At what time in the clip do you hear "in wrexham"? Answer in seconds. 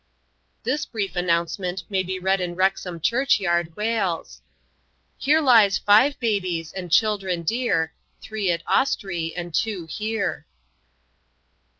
2.41-2.99